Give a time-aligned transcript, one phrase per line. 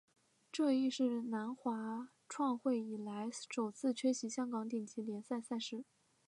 [0.51, 5.85] 这亦是南华创会以来首次缺席香港顶级联赛赛事。